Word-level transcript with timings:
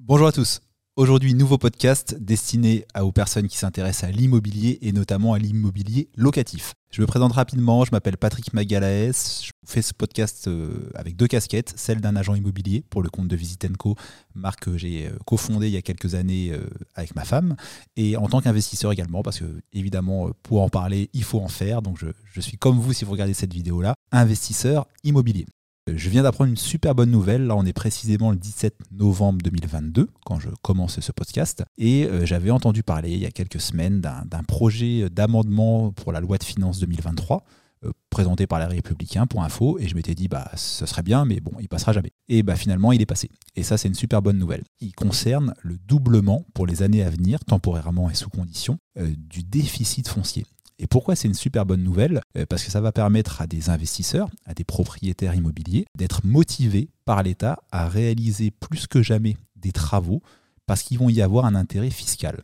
Bonjour 0.00 0.26
à 0.26 0.32
tous. 0.32 0.60
Aujourd'hui, 0.96 1.32
nouveau 1.32 1.56
podcast 1.56 2.16
destiné 2.20 2.84
aux 3.00 3.12
personnes 3.12 3.48
qui 3.48 3.56
s'intéressent 3.56 4.04
à 4.04 4.12
l'immobilier 4.12 4.78
et 4.82 4.92
notamment 4.92 5.32
à 5.32 5.38
l'immobilier 5.38 6.10
locatif. 6.16 6.74
Je 6.90 7.00
me 7.00 7.06
présente 7.06 7.32
rapidement, 7.32 7.82
je 7.86 7.92
m'appelle 7.92 8.18
Patrick 8.18 8.52
Magalaes, 8.52 9.40
je 9.42 9.50
fais 9.66 9.80
ce 9.80 9.94
podcast 9.94 10.48
euh, 10.48 10.90
avec 10.94 11.16
deux 11.16 11.26
casquettes, 11.26 11.72
celle 11.76 12.02
d'un 12.02 12.14
agent 12.14 12.34
immobilier 12.34 12.84
pour 12.90 13.02
le 13.02 13.08
compte 13.08 13.28
de 13.28 13.36
Visitenco, 13.36 13.96
marque 14.34 14.64
que 14.64 14.76
j'ai 14.76 15.06
euh, 15.06 15.18
cofondée 15.24 15.68
il 15.68 15.72
y 15.72 15.78
a 15.78 15.82
quelques 15.82 16.14
années 16.14 16.50
euh, 16.52 16.68
avec 16.94 17.16
ma 17.16 17.24
femme, 17.24 17.56
et 17.96 18.18
en 18.18 18.28
tant 18.28 18.42
qu'investisseur 18.42 18.92
également, 18.92 19.22
parce 19.22 19.40
que 19.40 19.62
évidemment, 19.72 20.30
pour 20.42 20.60
en 20.60 20.68
parler, 20.68 21.08
il 21.14 21.24
faut 21.24 21.40
en 21.40 21.48
faire, 21.48 21.80
donc 21.80 21.98
je, 21.98 22.08
je 22.24 22.40
suis 22.42 22.58
comme 22.58 22.78
vous 22.78 22.92
si 22.92 23.06
vous 23.06 23.12
regardez 23.12 23.34
cette 23.34 23.54
vidéo-là, 23.54 23.94
investisseur 24.12 24.86
immobilier. 25.04 25.46
Je 25.86 26.10
viens 26.10 26.24
d'apprendre 26.24 26.50
une 26.50 26.56
super 26.56 26.96
bonne 26.96 27.12
nouvelle. 27.12 27.46
Là, 27.46 27.54
on 27.54 27.64
est 27.64 27.72
précisément 27.72 28.32
le 28.32 28.36
17 28.36 28.74
novembre 28.90 29.38
2022 29.42 30.08
quand 30.24 30.40
je 30.40 30.48
commence 30.62 30.98
ce 30.98 31.12
podcast. 31.12 31.62
Et 31.78 32.06
euh, 32.06 32.26
j'avais 32.26 32.50
entendu 32.50 32.82
parler 32.82 33.12
il 33.12 33.20
y 33.20 33.26
a 33.26 33.30
quelques 33.30 33.60
semaines 33.60 34.00
d'un 34.00 34.42
projet 34.42 35.08
d'amendement 35.10 35.92
pour 35.92 36.10
la 36.10 36.20
loi 36.20 36.38
de 36.38 36.44
finances 36.44 36.80
2023 36.80 37.44
euh, 37.84 37.92
présenté 38.08 38.46
par 38.46 38.58
les 38.58 38.64
Républicains 38.64 39.26
pour 39.26 39.44
info. 39.44 39.78
Et 39.78 39.86
je 39.86 39.94
m'étais 39.94 40.14
dit, 40.14 40.28
bah, 40.28 40.50
ce 40.56 40.86
serait 40.86 41.02
bien, 41.02 41.24
mais 41.24 41.40
bon, 41.40 41.52
il 41.60 41.68
passera 41.68 41.92
jamais. 41.92 42.12
Et 42.28 42.42
bah, 42.42 42.56
finalement, 42.56 42.92
il 42.92 43.02
est 43.02 43.06
passé. 43.06 43.30
Et 43.54 43.62
ça, 43.62 43.76
c'est 43.76 43.88
une 43.88 43.94
super 43.94 44.22
bonne 44.22 44.38
nouvelle. 44.38 44.64
Il 44.80 44.94
concerne 44.94 45.52
le 45.62 45.76
doublement 45.76 46.46
pour 46.54 46.66
les 46.66 46.82
années 46.82 47.02
à 47.02 47.10
venir, 47.10 47.44
temporairement 47.44 48.08
et 48.08 48.14
sous 48.14 48.30
condition, 48.30 48.78
euh, 48.98 49.12
du 49.16 49.42
déficit 49.42 50.08
foncier. 50.08 50.46
Et 50.78 50.86
pourquoi 50.86 51.16
c'est 51.16 51.28
une 51.28 51.34
super 51.34 51.64
bonne 51.64 51.82
nouvelle? 51.82 52.20
Euh, 52.36 52.46
Parce 52.46 52.64
que 52.64 52.70
ça 52.70 52.80
va 52.80 52.92
permettre 52.92 53.40
à 53.40 53.46
des 53.46 53.70
investisseurs, 53.70 54.28
à 54.44 54.54
des 54.54 54.64
propriétaires 54.64 55.34
immobiliers, 55.34 55.86
d'être 55.96 56.24
motivés 56.24 56.90
par 57.04 57.22
l'État 57.22 57.62
à 57.72 57.88
réaliser 57.88 58.50
plus 58.50 58.86
que 58.86 59.02
jamais 59.02 59.36
des 59.56 59.72
travaux 59.72 60.22
parce 60.66 60.82
qu'ils 60.82 60.98
vont 60.98 61.08
y 61.08 61.22
avoir 61.22 61.46
un 61.46 61.54
intérêt 61.54 61.90
fiscal. 61.90 62.42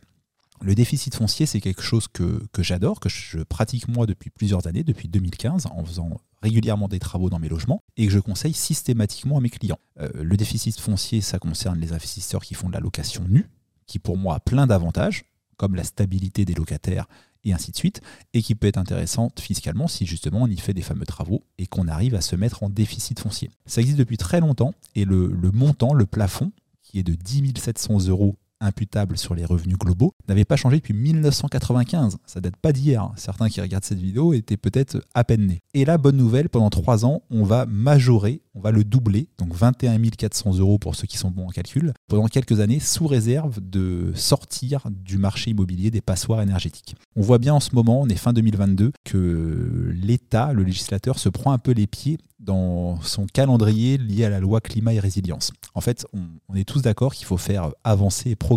Le 0.61 0.75
déficit 0.75 1.13
foncier, 1.13 1.45
c'est 1.45 1.59
quelque 1.59 1.81
chose 1.81 2.07
que, 2.07 2.39
j'adore, 2.59 3.01
que 3.01 3.09
je 3.09 3.39
pratique 3.39 3.89
moi 3.89 4.05
depuis 4.05 4.29
plusieurs 4.29 4.65
années, 4.65 4.83
depuis 4.83 5.09
2015, 5.09 5.65
en 5.65 5.83
faisant 5.83 6.09
régulièrement 6.41 6.87
des 6.87 6.99
travaux 6.99 7.29
dans 7.29 7.39
mes 7.39 7.49
logements, 7.49 7.83
et 7.97 8.05
que 8.07 8.13
je 8.13 8.19
conseille 8.19 8.53
systématiquement 8.53 9.37
à 9.37 9.41
mes 9.41 9.49
clients. 9.49 9.79
Euh, 9.99 10.09
le 10.23 10.37
déficit 10.37 10.79
foncier, 10.79 11.19
ça 11.19 11.37
concerne 11.37 11.79
les 11.79 11.91
investisseurs 11.91 12.41
qui 12.41 12.53
font 12.53 12.69
de 12.69 12.73
la 12.73 12.79
location 12.79 13.25
nue, 13.27 13.49
qui 13.87 13.99
pour 13.99 14.17
moi 14.17 14.35
a 14.35 14.39
plein 14.39 14.65
d'avantages, 14.65 15.25
comme 15.57 15.75
la 15.75 15.83
stabilité 15.83 16.45
des 16.45 16.53
locataires 16.53 17.07
et 17.45 17.53
ainsi 17.53 17.71
de 17.71 17.75
suite, 17.75 18.01
et 18.33 18.41
qui 18.41 18.55
peut 18.55 18.67
être 18.67 18.77
intéressante 18.77 19.39
fiscalement 19.39 19.87
si 19.87 20.05
justement 20.05 20.43
on 20.43 20.47
y 20.47 20.57
fait 20.57 20.73
des 20.73 20.81
fameux 20.81 21.05
travaux 21.05 21.43
et 21.57 21.67
qu'on 21.67 21.87
arrive 21.87 22.15
à 22.15 22.21
se 22.21 22.35
mettre 22.35 22.63
en 22.63 22.69
déficit 22.69 23.19
foncier. 23.19 23.49
Ça 23.65 23.81
existe 23.81 23.99
depuis 23.99 24.17
très 24.17 24.39
longtemps 24.39 24.73
et 24.95 25.05
le, 25.05 25.27
le 25.27 25.51
montant, 25.51 25.93
le 25.93 26.05
plafond, 26.05 26.51
qui 26.81 26.99
est 26.99 27.03
de 27.03 27.15
10 27.15 27.53
700 27.57 28.07
euros 28.07 28.37
imputable 28.63 29.17
sur 29.17 29.35
les 29.35 29.45
revenus 29.45 29.77
globaux 29.77 30.13
n'avait 30.27 30.45
pas 30.45 30.55
changé 30.55 30.77
depuis 30.77 30.93
1995. 30.93 32.17
Ça 32.25 32.41
date 32.41 32.55
pas 32.57 32.71
d'hier. 32.71 33.11
Certains 33.15 33.49
qui 33.49 33.61
regardent 33.61 33.83
cette 33.83 33.99
vidéo 33.99 34.33
étaient 34.33 34.57
peut-être 34.57 35.03
à 35.13 35.23
peine 35.23 35.47
nés. 35.47 35.61
Et 35.73 35.85
là, 35.85 35.97
bonne 35.97 36.17
nouvelle, 36.17 36.49
pendant 36.49 36.69
trois 36.69 37.05
ans, 37.05 37.21
on 37.29 37.43
va 37.43 37.65
majorer, 37.65 38.41
on 38.55 38.61
va 38.61 38.71
le 38.71 38.83
doubler, 38.83 39.27
donc 39.37 39.53
21 39.53 39.99
400 40.09 40.57
euros 40.57 40.77
pour 40.77 40.95
ceux 40.95 41.07
qui 41.07 41.17
sont 41.17 41.31
bons 41.31 41.47
en 41.47 41.49
calcul, 41.49 41.93
pendant 42.07 42.27
quelques 42.27 42.59
années, 42.59 42.79
sous 42.79 43.07
réserve 43.07 43.59
de 43.61 44.11
sortir 44.15 44.87
du 44.89 45.17
marché 45.17 45.51
immobilier 45.51 45.91
des 45.91 46.01
passoires 46.01 46.41
énergétiques. 46.41 46.95
On 47.15 47.21
voit 47.21 47.37
bien 47.37 47.53
en 47.53 47.59
ce 47.59 47.75
moment, 47.75 48.01
on 48.01 48.07
est 48.07 48.15
fin 48.15 48.33
2022, 48.33 48.91
que 49.03 49.91
l'État, 49.93 50.53
le 50.53 50.63
législateur, 50.63 51.19
se 51.19 51.29
prend 51.29 51.51
un 51.51 51.57
peu 51.57 51.71
les 51.71 51.87
pieds 51.87 52.17
dans 52.43 52.99
son 53.01 53.25
calendrier 53.25 53.97
lié 53.97 54.25
à 54.25 54.29
la 54.29 54.39
loi 54.39 54.61
climat 54.61 54.93
et 54.93 54.99
résilience. 54.99 55.51
En 55.73 55.81
fait, 55.81 56.05
on, 56.13 56.55
est 56.55 56.65
tous 56.65 56.81
d'accord 56.81 57.13
qu'il 57.13 57.25
faut 57.25 57.37
faire 57.37 57.71
avancer 57.83 58.31
et 58.31 58.35
progresser 58.35 58.52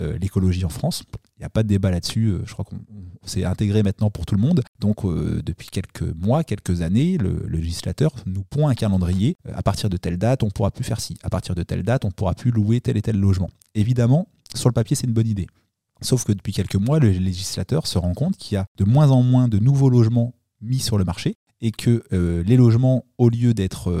euh, 0.00 0.18
l'écologie 0.18 0.64
en 0.64 0.68
France. 0.68 1.04
Il 1.36 1.40
n'y 1.40 1.44
a 1.44 1.50
pas 1.50 1.62
de 1.62 1.68
débat 1.68 1.90
là-dessus. 1.90 2.28
Euh, 2.28 2.42
je 2.46 2.52
crois 2.52 2.64
qu'on 2.64 2.80
s'est 3.24 3.44
intégré 3.44 3.82
maintenant 3.82 4.10
pour 4.10 4.26
tout 4.26 4.34
le 4.34 4.40
monde. 4.40 4.62
Donc, 4.78 5.04
euh, 5.04 5.42
depuis 5.44 5.68
quelques 5.68 6.02
mois, 6.02 6.44
quelques 6.44 6.82
années, 6.82 7.18
le, 7.18 7.46
législateur 7.46 8.12
nous 8.26 8.44
pond 8.44 8.68
un 8.68 8.74
calendrier. 8.74 9.36
À 9.52 9.62
partir 9.62 9.90
de 9.90 9.96
telle 9.96 10.18
date, 10.18 10.42
on 10.42 10.50
pourra 10.50 10.70
plus 10.70 10.84
faire 10.84 11.00
ci. 11.00 11.16
À 11.22 11.30
partir 11.30 11.54
de 11.54 11.62
telle 11.62 11.82
date, 11.82 12.04
on 12.04 12.10
pourra 12.10 12.34
plus 12.34 12.50
louer 12.50 12.80
tel 12.80 12.96
et 12.96 13.02
tel 13.02 13.18
logement. 13.18 13.50
Évidemment, 13.74 14.28
sur 14.54 14.68
le 14.68 14.74
papier, 14.74 14.96
c'est 14.96 15.06
une 15.06 15.12
bonne 15.12 15.28
idée. 15.28 15.46
Sauf 16.00 16.24
que 16.24 16.32
depuis 16.32 16.52
quelques 16.52 16.76
mois, 16.76 16.98
le 16.98 17.10
législateur 17.10 17.86
se 17.86 17.98
rend 17.98 18.14
compte 18.14 18.36
qu'il 18.36 18.54
y 18.54 18.58
a 18.58 18.66
de 18.76 18.84
moins 18.84 19.10
en 19.10 19.22
moins 19.22 19.48
de 19.48 19.58
nouveaux 19.58 19.88
logements 19.88 20.34
mis 20.60 20.80
sur 20.80 20.98
le 20.98 21.04
marché 21.04 21.36
et 21.60 21.70
que 21.70 22.02
les 22.10 22.56
logements, 22.56 23.04
au 23.18 23.28
lieu 23.28 23.54
d'être 23.54 23.92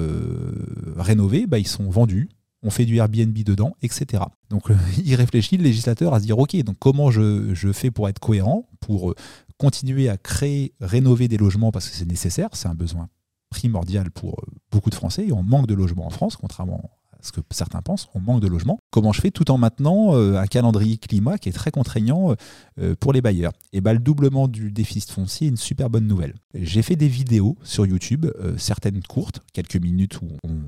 rénovés, 0.96 1.46
bah, 1.46 1.60
ils 1.60 1.68
sont 1.68 1.88
vendus, 1.88 2.28
on 2.62 2.70
fait 2.70 2.84
du 2.84 2.96
Airbnb 2.96 3.36
dedans, 3.38 3.74
etc. 3.82 4.24
Donc 4.50 4.70
euh, 4.70 4.76
il 5.04 5.14
réfléchit, 5.14 5.56
le 5.56 5.64
législateur, 5.64 6.14
à 6.14 6.20
se 6.20 6.24
dire, 6.24 6.38
ok, 6.38 6.56
donc 6.62 6.76
comment 6.78 7.10
je, 7.10 7.72
fais 7.72 7.90
pour 7.90 8.08
être 8.08 8.18
cohérent, 8.18 8.68
pour 8.80 9.14
continuer 9.58 10.08
à 10.08 10.16
créer, 10.16 10.74
rénover 10.80 11.28
des 11.28 11.36
logements, 11.36 11.72
parce 11.72 11.88
que 11.88 11.94
c'est 11.96 12.08
nécessaire, 12.08 12.48
c'est 12.52 12.68
un 12.68 12.74
besoin 12.74 13.08
primordial 13.50 14.10
pour 14.10 14.42
beaucoup 14.70 14.90
de 14.90 14.94
Français, 14.94 15.26
et 15.26 15.32
on 15.32 15.42
manque 15.42 15.66
de 15.66 15.74
logements 15.74 16.06
en 16.06 16.10
France, 16.10 16.36
contrairement 16.36 16.90
ce 17.22 17.32
que 17.32 17.40
certains 17.50 17.80
pensent, 17.80 18.08
on 18.14 18.20
manque 18.20 18.40
de 18.40 18.48
logements. 18.48 18.78
Comment 18.90 19.12
je 19.12 19.20
fais 19.20 19.30
tout 19.30 19.50
en 19.50 19.58
maintenant 19.58 20.14
euh, 20.14 20.36
un 20.36 20.46
calendrier 20.46 20.98
climat 20.98 21.38
qui 21.38 21.48
est 21.48 21.52
très 21.52 21.70
contraignant 21.70 22.34
euh, 22.80 22.94
pour 22.98 23.12
les 23.12 23.20
bailleurs? 23.20 23.52
Et 23.72 23.80
bien, 23.80 23.92
le 23.92 24.00
doublement 24.00 24.48
du 24.48 24.70
déficit 24.70 25.10
foncier 25.10 25.46
est 25.46 25.50
une 25.50 25.56
super 25.56 25.88
bonne 25.88 26.06
nouvelle. 26.06 26.34
J'ai 26.54 26.82
fait 26.82 26.96
des 26.96 27.08
vidéos 27.08 27.56
sur 27.62 27.86
YouTube, 27.86 28.26
euh, 28.40 28.54
certaines 28.58 29.02
courtes, 29.02 29.40
quelques 29.52 29.76
minutes 29.76 30.20
où 30.20 30.28
on 30.44 30.58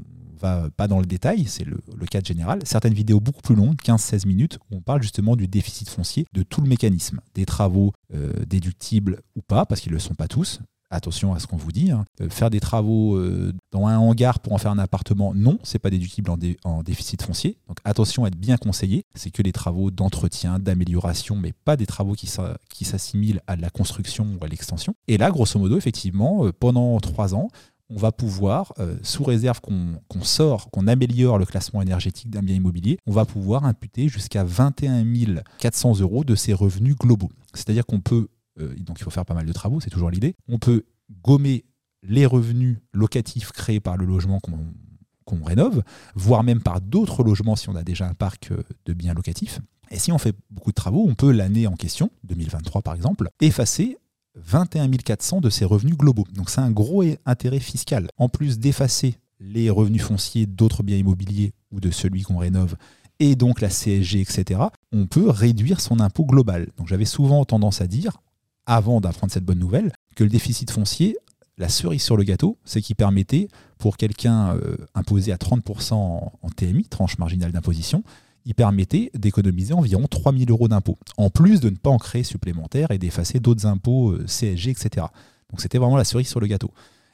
va 0.40 0.68
pas 0.76 0.88
dans 0.88 1.00
le 1.00 1.06
détail, 1.06 1.44
c'est 1.46 1.64
le, 1.64 1.78
le 1.96 2.06
cadre 2.06 2.26
général, 2.26 2.60
certaines 2.64 2.94
vidéos 2.94 3.20
beaucoup 3.20 3.42
plus 3.42 3.54
longues, 3.54 3.76
15-16 3.84 4.26
minutes, 4.26 4.58
où 4.70 4.76
on 4.76 4.80
parle 4.80 5.02
justement 5.02 5.36
du 5.36 5.48
déficit 5.48 5.88
foncier, 5.88 6.26
de 6.32 6.42
tout 6.42 6.60
le 6.60 6.68
mécanisme, 6.68 7.20
des 7.34 7.46
travaux 7.46 7.92
déductibles 8.46 9.20
ou 9.34 9.42
pas, 9.42 9.66
parce 9.66 9.80
qu'ils 9.80 9.90
ne 9.90 9.96
le 9.96 10.00
sont 10.00 10.14
pas 10.14 10.28
tous, 10.28 10.60
attention 10.94 11.34
à 11.34 11.38
ce 11.38 11.46
qu'on 11.46 11.56
vous 11.56 11.72
dit. 11.72 11.90
Hein. 11.90 12.04
Euh, 12.20 12.30
faire 12.30 12.50
des 12.50 12.60
travaux 12.60 13.16
euh, 13.16 13.52
dans 13.72 13.86
un 13.86 13.98
hangar 13.98 14.40
pour 14.40 14.52
en 14.52 14.58
faire 14.58 14.70
un 14.70 14.78
appartement, 14.78 15.34
non, 15.34 15.58
c'est 15.62 15.78
pas 15.78 15.90
déductible 15.90 16.30
en, 16.30 16.82
déficit 16.82 17.22
foncier. 17.22 17.58
Donc 17.68 17.78
attention 17.84 18.24
à 18.24 18.28
être 18.28 18.36
bien 18.36 18.56
conseillé. 18.56 19.04
C'est 19.14 19.30
que 19.30 19.42
les 19.42 19.52
travaux 19.52 19.90
d'entretien, 19.90 20.58
d'amélioration, 20.58 21.36
mais 21.36 21.52
pas 21.52 21.76
des 21.76 21.86
travaux 21.86 22.14
qui, 22.14 22.26
s'assimilent 22.84 23.40
à 23.46 23.56
la 23.56 23.70
construction 23.70 24.26
ou 24.40 24.44
à 24.44 24.48
l'extension. 24.48 24.94
Et 25.08 25.18
là, 25.18 25.30
grosso 25.30 25.58
modo, 25.58 25.76
effectivement, 25.76 26.46
euh, 26.46 26.52
pendant 26.52 26.98
trois 27.00 27.34
ans, 27.34 27.48
on 27.90 27.96
va 27.96 28.12
pouvoir, 28.12 28.72
sous 29.02 29.24
réserve 29.24 29.60
qu'on 29.60 30.22
sort, 30.22 30.70
qu'on 30.70 30.86
améliore 30.86 31.38
le 31.38 31.44
classement 31.44 31.82
énergétique 31.82 32.30
d'un 32.30 32.42
bien 32.42 32.54
immobilier, 32.54 32.98
on 33.06 33.12
va 33.12 33.24
pouvoir 33.24 33.64
imputer 33.64 34.08
jusqu'à 34.08 34.42
21 34.42 35.04
400 35.58 36.00
euros 36.00 36.24
de 36.24 36.34
ses 36.34 36.54
revenus 36.54 36.96
globaux. 36.96 37.30
C'est-à-dire 37.52 37.84
qu'on 37.84 38.00
peut 38.00 38.28
euh, 38.60 38.74
donc 38.76 39.00
il 39.00 39.04
faut 39.04 39.10
faire 39.10 39.24
pas 39.24 39.34
mal 39.34 39.46
de 39.46 39.52
travaux, 39.52 39.80
c'est 39.80 39.90
toujours 39.90 40.10
l'idée. 40.10 40.34
On 40.48 40.58
peut 40.58 40.84
gommer 41.22 41.64
les 42.02 42.26
revenus 42.26 42.78
locatifs 42.92 43.52
créés 43.52 43.80
par 43.80 43.96
le 43.96 44.04
logement 44.04 44.40
qu'on 44.40 45.42
rénove, 45.42 45.82
voire 46.14 46.44
même 46.44 46.62
par 46.62 46.80
d'autres 46.80 47.24
logements 47.24 47.56
si 47.56 47.68
on 47.68 47.76
a 47.76 47.82
déjà 47.82 48.06
un 48.06 48.14
parc 48.14 48.50
euh, 48.50 48.62
de 48.86 48.92
biens 48.92 49.14
locatifs. 49.14 49.60
Et 49.90 49.98
si 49.98 50.12
on 50.12 50.18
fait 50.18 50.34
beaucoup 50.50 50.70
de 50.70 50.74
travaux, 50.74 51.04
on 51.06 51.14
peut 51.14 51.30
l'année 51.30 51.66
en 51.66 51.74
question, 51.74 52.10
2023 52.24 52.82
par 52.82 52.94
exemple, 52.94 53.28
effacer 53.40 53.98
21 54.36 54.90
400 54.90 55.40
de 55.40 55.50
ses 55.50 55.64
revenus 55.64 55.96
globaux. 55.96 56.26
Donc 56.34 56.50
c'est 56.50 56.60
un 56.60 56.70
gros 56.70 57.04
intérêt 57.26 57.60
fiscal. 57.60 58.08
En 58.18 58.28
plus 58.28 58.58
d'effacer 58.58 59.16
les 59.40 59.70
revenus 59.70 60.02
fonciers 60.02 60.46
d'autres 60.46 60.82
biens 60.82 60.96
immobiliers 60.96 61.52
ou 61.70 61.80
de 61.80 61.90
celui 61.90 62.22
qu'on 62.22 62.38
rénove, 62.38 62.76
et 63.20 63.36
donc 63.36 63.60
la 63.60 63.68
CSG, 63.68 64.20
etc., 64.20 64.60
on 64.92 65.06
peut 65.06 65.28
réduire 65.28 65.80
son 65.80 66.00
impôt 66.00 66.24
global. 66.24 66.68
Donc 66.76 66.88
j'avais 66.88 67.04
souvent 67.04 67.44
tendance 67.44 67.80
à 67.80 67.86
dire, 67.86 68.18
avant 68.66 69.00
d'apprendre 69.00 69.32
cette 69.32 69.44
bonne 69.44 69.58
nouvelle, 69.58 69.92
que 70.16 70.24
le 70.24 70.30
déficit 70.30 70.70
foncier, 70.70 71.16
la 71.56 71.68
cerise 71.68 72.02
sur 72.02 72.16
le 72.16 72.24
gâteau, 72.24 72.58
c'est 72.64 72.80
qu'il 72.80 72.96
permettait 72.96 73.48
pour 73.78 73.96
quelqu'un 73.96 74.56
euh, 74.56 74.76
imposé 74.94 75.32
à 75.32 75.36
30% 75.36 75.94
en, 75.94 76.32
TMI, 76.56 76.84
tranche 76.84 77.18
marginale 77.18 77.52
d'imposition, 77.52 78.02
il 78.44 78.54
permettait 78.54 79.10
d'économiser 79.14 79.74
environ 79.74 80.06
3000 80.06 80.50
euros 80.50 80.68
d'impôts, 80.68 80.98
en 81.16 81.30
plus 81.30 81.60
de 81.60 81.70
ne 81.70 81.76
pas 81.76 81.90
en 81.90 81.98
créer 81.98 82.24
supplémentaires 82.24 82.90
et 82.90 82.98
d'effacer 82.98 83.40
d'autres 83.40 83.66
impôts 83.66 84.12
euh, 84.12 84.26
CSG, 84.26 84.70
etc. 84.70 85.06
Donc 85.50 85.60
c'était 85.60 85.78
vraiment 85.78 85.96
la 85.96 86.04
cerise 86.04 86.28
sur 86.28 86.40
le 86.40 86.46
gâteau. 86.46 86.70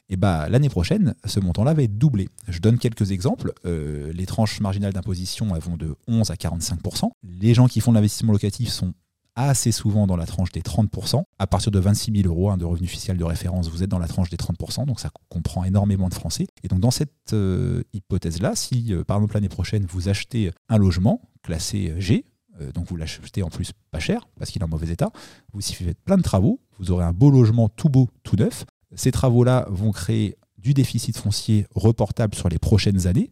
Et 0.09 0.17
bah, 0.17 0.49
l'année 0.49 0.69
prochaine, 0.69 1.15
ce 1.25 1.39
montant-là 1.39 1.73
va 1.73 1.85
être 1.85 1.97
doublé. 1.97 2.29
Je 2.49 2.59
donne 2.59 2.79
quelques 2.79 3.13
exemples. 3.13 3.53
Euh, 3.65 4.13
les 4.13 4.27
tranches 4.27 4.61
marginales 4.61 4.93
d'imposition 4.93 5.55
vont 5.61 5.77
de 5.77 5.95
11 6.09 6.33
à 6.33 6.35
45%. 6.35 7.11
Les 7.23 7.55
gens 7.55 7.69
qui 7.69 7.81
font 7.81 7.93
de 7.93 7.97
l'investissement 7.97 8.33
locatif 8.33 8.71
sont 8.71 8.93
assez 9.37 9.73
souvent 9.73 10.07
dans 10.07 10.17
la 10.17 10.27
tranche 10.27 10.53
des 10.53 10.61
30%. 10.61 11.23
À 11.39 11.47
partir 11.47 11.71
de 11.71 11.79
26 11.79 12.23
000 12.23 12.29
euros 12.29 12.51
hein, 12.51 12.57
de 12.57 12.65
revenu 12.65 12.87
fiscal 12.87 13.17
de 13.17 13.25
référence, 13.25 13.69
vous 13.69 13.83
êtes 13.83 13.91
dans 13.91 13.99
la 13.99 14.09
tranche 14.09 14.31
des 14.31 14.37
30%, 14.37 14.87
donc 14.87 15.01
ça 15.01 15.11
comprend 15.29 15.65
énormément 15.65 16.09
de 16.09 16.15
Français. 16.15 16.47
Et 16.63 16.69
donc 16.69 16.81
dans 16.81 16.91
cette 16.91 17.33
euh, 17.33 17.83
hypothèse-là, 17.93 18.55
si 18.55 18.93
euh, 18.93 19.05
par 19.05 19.19
exemple 19.19 19.35
l'année 19.35 19.49
prochaine 19.49 19.87
vous 19.87 20.09
achetez 20.09 20.51
un 20.69 20.79
logement 20.79 21.21
classé 21.43 21.95
G, 21.99 22.25
euh, 22.61 22.73
donc 22.73 22.87
vous 22.87 22.97
l'achetez 22.97 23.43
en 23.43 23.49
plus 23.49 23.73
pas 23.91 24.01
cher 24.01 24.29
parce 24.39 24.51
qu'il 24.51 24.61
est 24.63 24.65
en 24.65 24.69
mauvais 24.69 24.89
état, 24.89 25.11
vous 25.53 25.61
y 25.61 25.73
faites 25.73 26.01
plein 26.05 26.17
de 26.17 26.23
travaux, 26.23 26.61
vous 26.79 26.91
aurez 26.91 27.05
un 27.05 27.13
beau 27.13 27.31
logement 27.31 27.69
tout 27.69 27.89
beau, 27.89 28.09
tout 28.23 28.37
neuf. 28.37 28.65
Ces 28.95 29.13
travaux-là 29.13 29.67
vont 29.71 29.93
créer 29.93 30.37
du 30.59 30.75
déficit 30.75 31.17
foncier 31.17 31.67
reportable 31.75 32.35
sur 32.35 32.49
les 32.49 32.59
prochaines 32.59 33.07
années, 33.07 33.31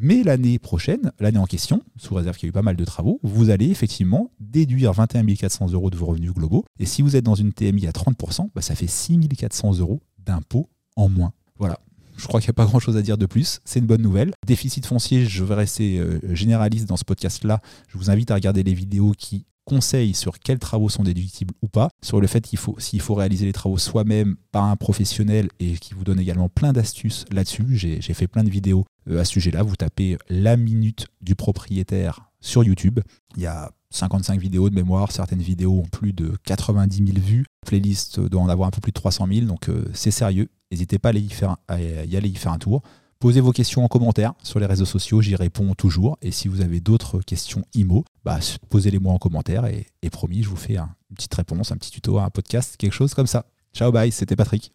Mais 0.00 0.22
l'année 0.22 0.60
prochaine, 0.60 1.10
l'année 1.18 1.38
en 1.38 1.46
question, 1.46 1.82
sous 1.96 2.14
réserve 2.14 2.36
qu'il 2.36 2.46
y 2.46 2.48
a 2.48 2.50
eu 2.50 2.52
pas 2.52 2.62
mal 2.62 2.76
de 2.76 2.84
travaux, 2.84 3.18
vous 3.24 3.50
allez 3.50 3.68
effectivement 3.68 4.30
déduire 4.38 4.92
21 4.92 5.26
400 5.34 5.72
euros 5.72 5.90
de 5.90 5.96
vos 5.96 6.06
revenus 6.06 6.32
globaux. 6.32 6.64
Et 6.78 6.86
si 6.86 7.02
vous 7.02 7.16
êtes 7.16 7.24
dans 7.24 7.34
une 7.34 7.52
TMI 7.52 7.88
à 7.88 7.90
30%, 7.90 8.50
bah, 8.54 8.62
ça 8.62 8.76
fait 8.76 8.86
6 8.86 9.18
400 9.36 9.78
euros 9.78 10.00
d'impôts 10.24 10.68
en 10.94 11.08
moins. 11.08 11.32
Voilà. 11.58 11.80
Je 12.16 12.28
crois 12.28 12.40
qu'il 12.40 12.48
n'y 12.48 12.52
a 12.52 12.54
pas 12.54 12.66
grand 12.66 12.78
chose 12.78 12.96
à 12.96 13.02
dire 13.02 13.18
de 13.18 13.26
plus. 13.26 13.60
C'est 13.64 13.80
une 13.80 13.86
bonne 13.86 14.02
nouvelle. 14.02 14.32
Déficit 14.46 14.86
foncier, 14.86 15.26
je 15.26 15.42
vais 15.42 15.54
rester 15.54 15.98
euh, 15.98 16.20
généraliste 16.32 16.88
dans 16.88 16.96
ce 16.96 17.04
podcast-là. 17.04 17.60
Je 17.88 17.98
vous 17.98 18.10
invite 18.10 18.30
à 18.30 18.34
regarder 18.34 18.62
les 18.62 18.74
vidéos 18.74 19.12
qui 19.18 19.46
conseils 19.68 20.14
sur 20.14 20.38
quels 20.38 20.58
travaux 20.58 20.88
sont 20.88 21.02
déductibles 21.02 21.54
ou 21.60 21.68
pas, 21.68 21.90
sur 22.02 22.20
le 22.20 22.26
fait 22.26 22.40
qu'il 22.40 22.58
faut, 22.58 22.74
s'il 22.78 23.02
faut 23.02 23.14
réaliser 23.14 23.44
les 23.44 23.52
travaux 23.52 23.76
soi-même 23.76 24.36
par 24.50 24.64
un 24.64 24.76
professionnel 24.76 25.50
et 25.60 25.74
qui 25.74 25.92
vous 25.92 26.04
donne 26.04 26.18
également 26.18 26.48
plein 26.48 26.72
d'astuces 26.72 27.26
là-dessus. 27.30 27.66
J'ai 27.76 28.00
fait 28.14 28.26
plein 28.26 28.44
de 28.44 28.50
vidéos 28.50 28.86
euh, 29.10 29.20
à 29.20 29.24
ce 29.24 29.32
sujet-là. 29.32 29.62
Vous 29.62 29.76
tapez 29.76 30.16
la 30.30 30.56
minute 30.56 31.06
du 31.20 31.34
propriétaire 31.34 32.30
sur 32.40 32.64
YouTube. 32.64 33.00
Il 33.36 33.42
y 33.42 33.46
a 33.46 33.70
55 33.90 34.40
vidéos 34.40 34.70
de 34.70 34.74
mémoire, 34.74 35.12
certaines 35.12 35.42
vidéos 35.42 35.80
ont 35.80 35.88
plus 35.88 36.12
de 36.12 36.32
90 36.44 36.96
000 36.96 37.18
vues. 37.18 37.44
Playlist 37.66 38.20
doit 38.20 38.40
en 38.40 38.48
avoir 38.48 38.68
un 38.68 38.70
peu 38.70 38.80
plus 38.80 38.92
de 38.92 38.94
300 38.94 39.26
000, 39.30 39.46
donc 39.46 39.68
euh, 39.68 39.84
c'est 39.92 40.10
sérieux. 40.10 40.48
N'hésitez 40.70 40.98
pas 40.98 41.10
à, 41.10 41.12
y, 41.12 42.14
à 42.14 42.18
aller 42.18 42.28
y 42.28 42.34
faire 42.34 42.52
un 42.52 42.58
tour. 42.58 42.82
Posez 43.20 43.40
vos 43.40 43.50
questions 43.50 43.84
en 43.84 43.88
commentaire 43.88 44.34
sur 44.44 44.60
les 44.60 44.66
réseaux 44.66 44.84
sociaux, 44.84 45.20
j'y 45.20 45.34
réponds 45.34 45.74
toujours. 45.74 46.16
Et 46.22 46.30
si 46.30 46.46
vous 46.46 46.60
avez 46.60 46.78
d'autres 46.78 47.20
questions 47.20 47.64
IMO, 47.74 48.04
bah, 48.24 48.38
posez-les 48.68 49.00
moi 49.00 49.12
en 49.12 49.18
commentaire 49.18 49.66
et, 49.66 50.10
promis, 50.10 50.44
je 50.44 50.48
vous 50.48 50.56
fais 50.56 50.76
une 50.76 51.16
petite 51.16 51.34
réponse, 51.34 51.72
un 51.72 51.76
petit 51.76 51.90
tuto, 51.90 52.20
un 52.20 52.30
podcast, 52.30 52.76
quelque 52.76 52.92
chose 52.92 53.14
comme 53.14 53.26
ça. 53.26 53.46
Ciao, 53.74 53.90
bye, 53.90 54.12
c'était 54.12 54.36
Patrick. 54.36 54.72